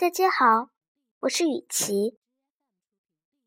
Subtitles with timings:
[0.00, 0.70] 大家好，
[1.20, 2.16] 我是雨琪。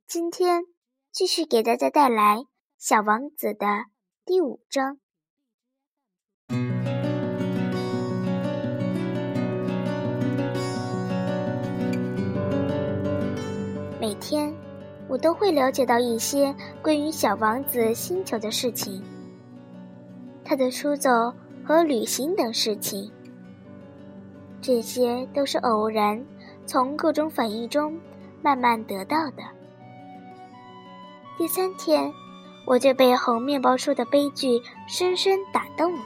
[0.06, 0.66] 今天
[1.12, 2.36] 继续给大家带来
[2.78, 3.86] 《小王子》的
[4.24, 5.00] 第五章。
[14.00, 14.54] 每天，
[15.10, 19.02] 我都会了解到一些关于小王子星球的事情，
[20.46, 21.10] 他的出走
[21.66, 23.12] 和旅行等事情。
[24.62, 26.24] 这些都是偶然。
[26.66, 28.00] 从各种反应中
[28.42, 29.44] 慢慢得到的。
[31.38, 32.14] 第三天，
[32.66, 36.06] 我就被红面包树的悲剧深深打动了。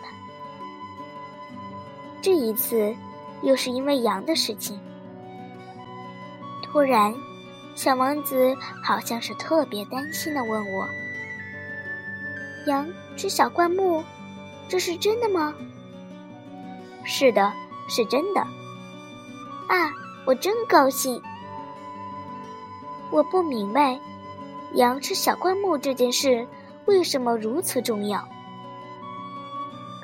[2.22, 2.96] 这一次，
[3.44, 4.80] 又是因为羊的事情。
[6.64, 7.14] 突然，
[7.76, 10.88] 小王子好像是特别担心的问我
[12.68, 14.04] ：“羊吃小灌木，
[14.68, 15.54] 这是真的吗
[17.06, 17.54] ？”“是的，
[17.88, 18.42] 是真的。”
[19.70, 20.07] 啊。
[20.28, 21.22] 我真高兴。
[23.10, 23.98] 我不明白，
[24.74, 26.46] 羊吃小灌木这件事
[26.86, 28.22] 为什么如此重要。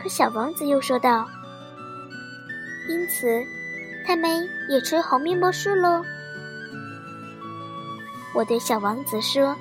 [0.01, 1.27] 可小王子又说道
[2.87, 3.43] ：“因此，
[4.07, 6.01] 他们也吃红面包树喽。”
[8.33, 9.53] 我对小王子说：“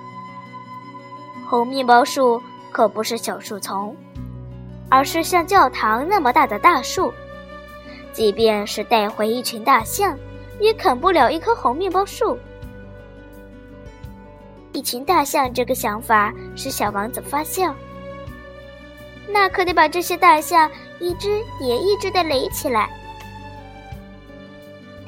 [1.51, 3.97] 红面包树可不是小树丛，
[4.89, 7.13] 而是像教堂那么大的大树。
[8.13, 10.17] 即便是带回一群大象。”
[10.61, 12.39] 也啃不了一棵红面包树。
[14.73, 17.75] 一群大象这个想法使小王子发笑。
[19.29, 21.29] 那可得把这些大象一只
[21.61, 22.91] 也一只的垒起来。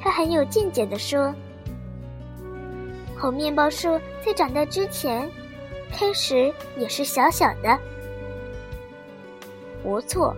[0.00, 1.34] 他很有见解地说
[3.18, 5.30] ：“红面包树在长大之前，
[5.90, 7.78] 开始也是小小的。”
[9.82, 10.34] 不错。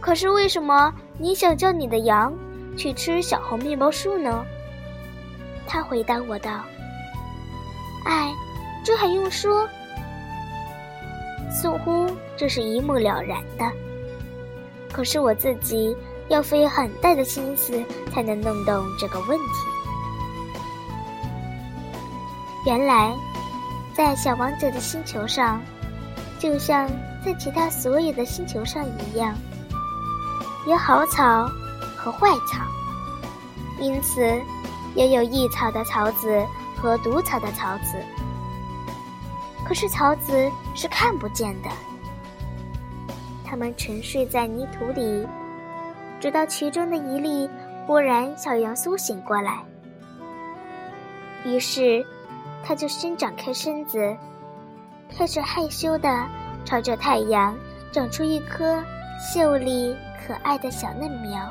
[0.00, 2.32] 可是为什么你想叫你的羊？
[2.78, 4.46] 去吃小红面包树呢？
[5.66, 6.64] 他回答我道
[8.06, 8.32] ：“哎，
[8.84, 9.68] 这还用说？
[11.50, 13.64] 似乎这是一目了然的。
[14.92, 15.94] 可是我自己
[16.28, 17.82] 要费很大的心思
[18.12, 19.44] 才能弄懂这个问题。
[22.64, 23.12] 原来，
[23.92, 25.60] 在小王子的星球上，
[26.38, 26.88] 就像
[27.24, 29.34] 在其他所有的星球上一样，
[30.68, 31.50] 有好草。”
[32.08, 32.64] 和坏草，
[33.78, 34.22] 因此
[34.94, 36.42] 也有益草的草籽
[36.74, 38.02] 和毒草的草籽。
[39.62, 41.68] 可是草籽是看不见的，
[43.44, 45.26] 它们沉睡在泥土里，
[46.18, 47.46] 直到其中的一粒
[47.86, 49.62] 忽然小羊苏醒过来，
[51.44, 52.02] 于是
[52.64, 54.16] 它就伸展开身子，
[55.14, 56.26] 开始害羞地
[56.64, 57.54] 朝着太阳
[57.92, 58.82] 长出一颗
[59.34, 59.94] 秀丽
[60.26, 61.46] 可爱的小嫩苗。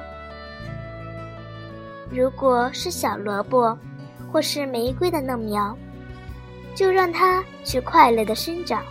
[2.09, 3.77] 如果是小萝卜，
[4.31, 5.77] 或是玫瑰的嫩苗，
[6.73, 8.81] 就让它去快乐的生长；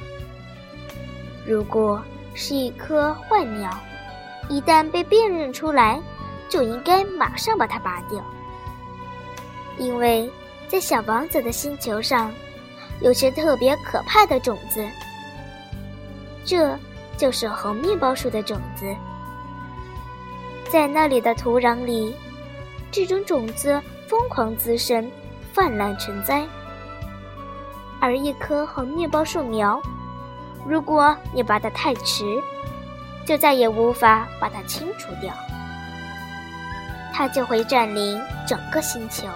[1.47, 2.03] 如果
[2.34, 3.71] 是一棵坏苗，
[4.50, 5.99] 一旦被辨认出来，
[6.49, 8.22] 就应该马上把它拔掉。
[9.78, 10.31] 因为
[10.69, 12.31] 在小王子的星球上，
[13.00, 14.87] 有些特别可怕的种子，
[16.44, 16.78] 这
[17.16, 18.94] 就是红面包树的种子，
[20.71, 22.15] 在那里的土壤里。
[22.91, 25.11] 这种种子疯狂滋生，
[25.53, 26.47] 泛滥成灾。
[28.01, 29.81] 而一棵红面包树苗，
[30.67, 32.25] 如果你拔得太迟，
[33.27, 35.33] 就再也无法把它清除掉，
[37.13, 39.27] 它就会占领整个星球。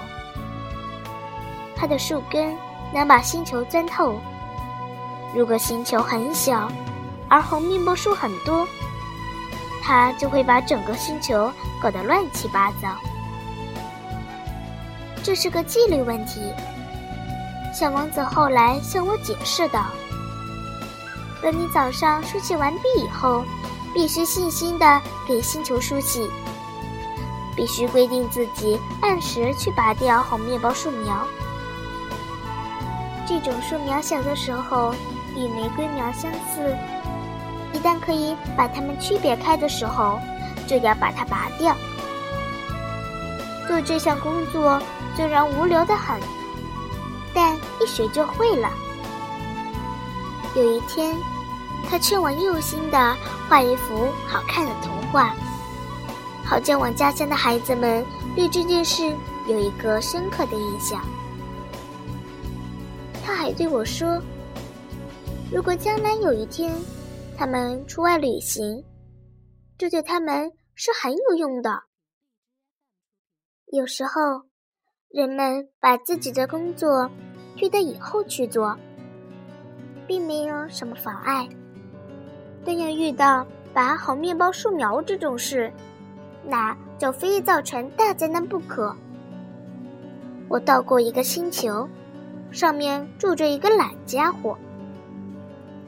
[1.75, 2.57] 它的树根
[2.93, 4.21] 能把星球钻透。
[5.35, 6.71] 如果星球很小，
[7.29, 8.67] 而红面包树很多，
[9.83, 11.51] 它就会把整个星球
[11.81, 12.89] 搞得乱七八糟。
[15.31, 16.41] 这是个纪律问题。
[17.73, 19.87] 小王子后来向我解释道
[21.41, 23.45] ：“等你早上梳洗完毕以后，
[23.95, 26.29] 必须细心的给星球梳洗，
[27.55, 31.25] 必须规定自己按时去拔掉红面包树苗。
[33.25, 34.93] 这种树苗小的时候
[35.37, 36.77] 与玫瑰苗相似，
[37.73, 40.19] 一旦可以把它们区别开的时候，
[40.67, 41.73] 就要把它拔掉。
[43.71, 44.83] 做这项工作。”
[45.15, 46.19] 虽然无聊的很，
[47.35, 48.71] 但一学就会了。
[50.57, 51.15] 有一天，
[51.89, 55.35] 他劝我用心的画一幅好看的图画，
[56.43, 58.03] 好叫我家乡的孩子们
[58.35, 59.15] 对这件事
[59.47, 61.01] 有一个深刻的印象。
[63.23, 64.19] 他还对我说
[65.53, 66.73] ：“如果将来有一天，
[67.37, 68.83] 他们出外旅行，
[69.77, 71.83] 这对他们是很有用的。”
[73.73, 74.43] 有时候，
[75.11, 77.09] 人们把自己的工作
[77.57, 78.77] 推到以后去做，
[80.09, 81.49] 并没有什么妨碍。
[82.65, 85.73] 但要遇到拔好面包树苗这种事，
[86.45, 88.93] 那就非造成大灾难不可。
[90.49, 91.89] 我到过一个星球，
[92.51, 94.59] 上面住着一个懒家伙，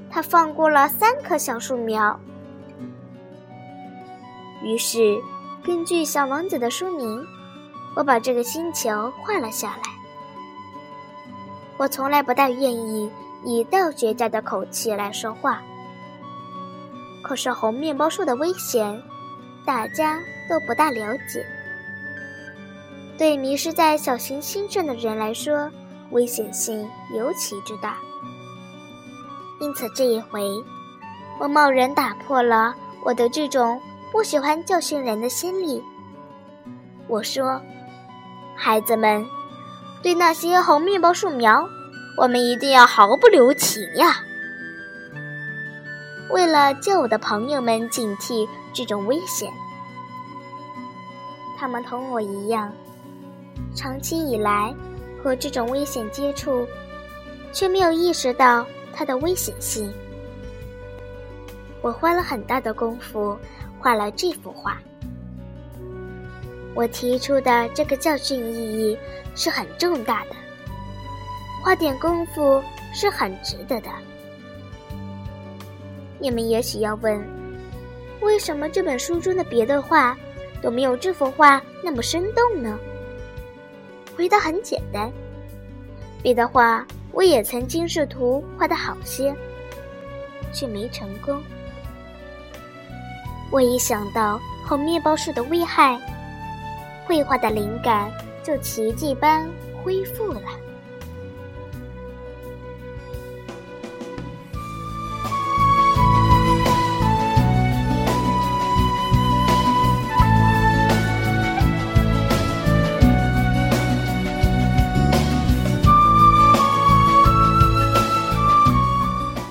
[0.08, 2.16] 他放过了三棵小树苗。
[4.62, 5.20] 于是，
[5.64, 7.26] 根据《小王子》的书名，
[7.94, 9.82] 我把这个星球画了下来。
[11.76, 13.10] 我从来不大愿意
[13.44, 15.62] 以道学家的口气来说话。
[17.22, 19.02] 可是红面包树的危险，
[19.64, 21.44] 大家都不大了解。
[23.18, 25.70] 对迷失在小行星上的人来说，
[26.10, 27.96] 危险性尤其之大。
[29.60, 30.42] 因此这一回，
[31.38, 32.74] 我贸然打破了
[33.04, 33.80] 我的这种
[34.10, 35.82] 不喜欢教训人的心理。
[37.06, 37.60] 我说
[38.54, 39.26] ：“孩子们，
[40.02, 41.68] 对那些红面包树苗，
[42.16, 44.20] 我们一定要毫不留情呀！”
[46.30, 49.50] 为了叫我的朋友们警惕这种危险，
[51.58, 52.72] 他们同我一样，
[53.74, 54.74] 长期以来
[55.22, 56.66] 和这种危险接触，
[57.52, 58.64] 却没有意识到
[58.94, 59.92] 它的危险性。
[61.82, 63.36] 我花了很大的功夫
[63.78, 64.78] 画了这幅画。
[66.74, 68.98] 我提出的这个教训意义
[69.34, 70.30] 是很重大的，
[71.62, 72.62] 花点功夫
[72.94, 73.90] 是很值得的。
[76.18, 77.22] 你们也许要问，
[78.20, 80.16] 为什么这本书中的别的画
[80.62, 82.78] 都没有这幅画那么生动呢？
[84.16, 85.12] 回答很简单，
[86.22, 89.34] 别的画我也曾经试图画的好些，
[90.52, 91.42] 却没成功。
[93.50, 96.00] 我一想到红面包树的危害，
[97.04, 98.10] 绘画的灵感
[98.42, 99.48] 就奇迹般
[99.82, 100.40] 恢复了。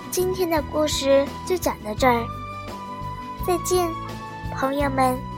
[0.09, 2.25] 今天的故事就讲到这儿，
[3.45, 3.89] 再见，
[4.55, 5.30] 朋友们。